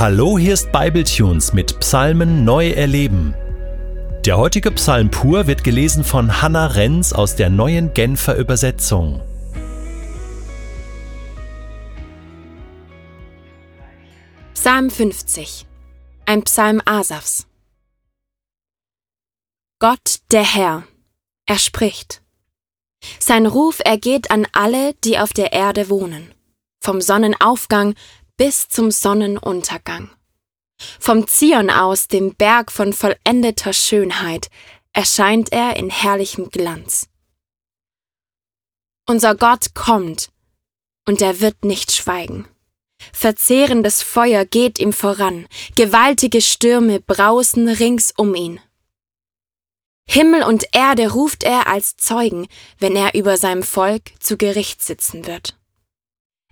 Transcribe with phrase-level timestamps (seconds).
[0.00, 3.34] Hallo, hier ist Bibletunes mit Psalmen neu erleben.
[4.24, 9.20] Der heutige Psalm pur wird gelesen von Hannah Renz aus der neuen Genfer Übersetzung.
[14.54, 15.66] Psalm 50
[16.26, 17.48] Ein Psalm Asafs
[19.80, 20.84] Gott der Herr,
[21.46, 22.22] er spricht.
[23.18, 26.32] Sein Ruf ergeht an alle, die auf der Erde wohnen,
[26.80, 27.96] vom Sonnenaufgang
[28.38, 30.10] bis zum Sonnenuntergang.
[31.00, 34.48] Vom Zion aus, dem Berg von vollendeter Schönheit,
[34.92, 37.08] erscheint er in herrlichem Glanz.
[39.06, 40.30] Unser Gott kommt,
[41.06, 42.48] und er wird nicht schweigen.
[43.12, 48.60] Verzehrendes Feuer geht ihm voran, gewaltige Stürme brausen rings um ihn.
[50.08, 52.46] Himmel und Erde ruft er als Zeugen,
[52.78, 55.58] wenn er über seinem Volk zu Gericht sitzen wird.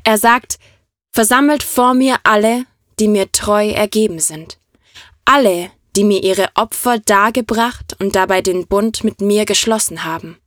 [0.04, 0.58] Er sagt,
[1.16, 2.66] versammelt vor mir alle,
[2.98, 4.58] die mir treu ergeben sind,
[5.24, 10.38] alle, die mir ihre Opfer dargebracht und dabei den Bund mit mir geschlossen haben.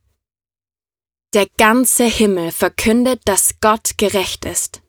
[1.34, 4.80] Der ganze Himmel verkündet, dass Gott gerecht ist.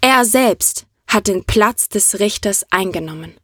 [0.00, 3.38] Er selbst hat den Platz des Richters eingenommen.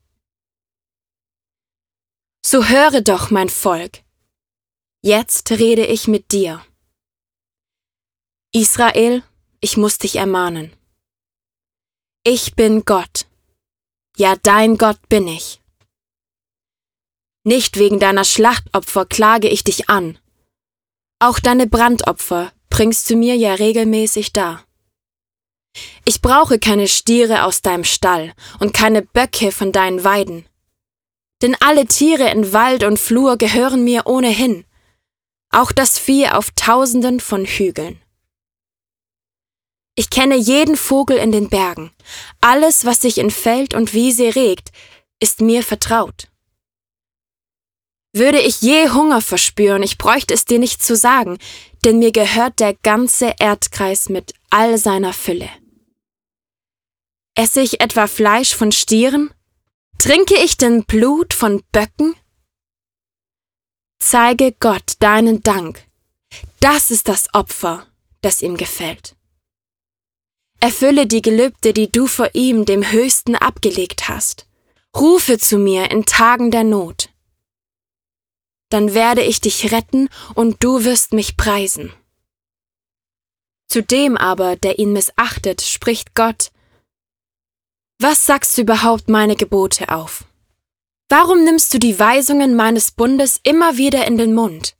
[2.44, 4.02] So höre doch, mein Volk.
[5.00, 6.60] Jetzt rede ich mit dir.
[8.52, 9.22] Israel,
[9.60, 10.74] ich muss dich ermahnen.
[12.26, 13.26] Ich bin Gott.
[14.16, 15.60] Ja, dein Gott bin ich.
[17.46, 20.16] Nicht wegen deiner Schlachtopfer klage ich dich an.
[21.18, 24.64] Auch deine Brandopfer bringst du mir ja regelmäßig dar.
[26.06, 30.46] Ich brauche keine Stiere aus deinem Stall und keine Böcke von deinen Weiden.
[31.42, 34.64] Denn alle Tiere in Wald und Flur gehören mir ohnehin,
[35.50, 38.00] auch das Vieh auf tausenden von Hügeln.
[39.96, 41.92] Ich kenne jeden Vogel in den Bergen.
[42.40, 44.70] Alles, was sich in Feld und Wiese regt,
[45.20, 46.28] ist mir vertraut.
[48.12, 51.38] Würde ich je Hunger verspüren, ich bräuchte es dir nicht zu sagen,
[51.84, 55.50] denn mir gehört der ganze Erdkreis mit all seiner Fülle.
[57.36, 59.32] Esse ich etwa Fleisch von Stieren?
[59.98, 62.14] Trinke ich denn Blut von Böcken?
[63.98, 65.84] Zeige Gott deinen Dank.
[66.60, 67.86] Das ist das Opfer,
[68.20, 69.16] das ihm gefällt.
[70.64, 74.46] Erfülle die Gelübde, die du vor ihm, dem Höchsten, abgelegt hast.
[74.96, 77.10] Rufe zu mir in Tagen der Not.
[78.70, 81.92] Dann werde ich dich retten und du wirst mich preisen.
[83.68, 86.50] Zu dem aber, der ihn missachtet, spricht Gott,
[87.98, 90.24] Was sagst du überhaupt meine Gebote auf?
[91.10, 94.78] Warum nimmst du die Weisungen meines Bundes immer wieder in den Mund?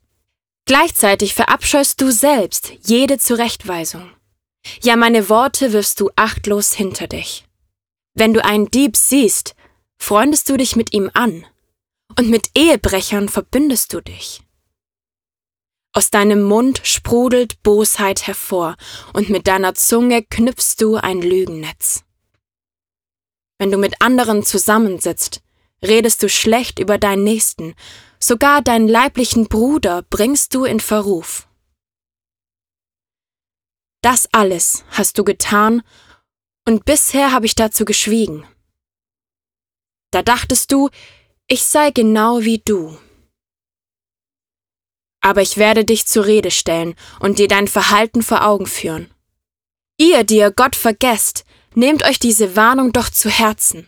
[0.65, 4.15] Gleichzeitig verabscheust du selbst jede Zurechtweisung.
[4.81, 7.45] Ja, meine Worte wirfst du achtlos hinter dich.
[8.13, 9.55] Wenn du einen Dieb siehst,
[9.97, 11.45] freundest du dich mit ihm an,
[12.17, 14.41] und mit Ehebrechern verbündest du dich.
[15.93, 18.75] Aus deinem Mund sprudelt Bosheit hervor,
[19.13, 22.03] und mit deiner Zunge knüpfst du ein Lügennetz.
[23.57, 25.41] Wenn du mit anderen zusammensitzt,
[25.81, 27.75] redest du schlecht über deinen Nächsten,
[28.19, 31.47] sogar deinen leiblichen Bruder bringst du in Verruf.
[34.05, 35.81] Das alles hast du getan,
[36.63, 38.45] und bisher habe ich dazu geschwiegen.
[40.11, 40.91] Da dachtest du,
[41.47, 42.99] ich sei genau wie du.
[45.21, 49.11] Aber ich werde dich zur Rede stellen und dir dein Verhalten vor Augen führen.
[49.97, 51.43] Ihr, die ihr Gott vergesst,
[51.73, 53.87] nehmt euch diese Warnung doch zu Herzen.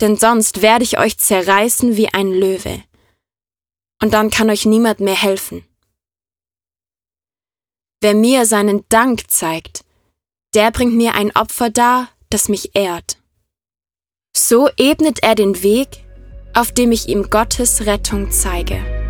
[0.00, 2.84] Denn sonst werde ich euch zerreißen wie ein Löwe.
[4.00, 5.66] Und dann kann euch niemand mehr helfen.
[8.02, 9.84] Wer mir seinen Dank zeigt,
[10.54, 13.18] der bringt mir ein Opfer dar, das mich ehrt.
[14.36, 16.04] So ebnet er den Weg,
[16.52, 19.01] auf dem ich ihm Gottes Rettung zeige.